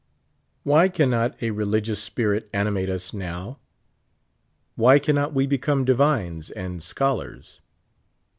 [0.63, 3.59] Why cannot a religious spirit animate us now?
[4.75, 7.61] Wiiy cannot we become divines and scholars?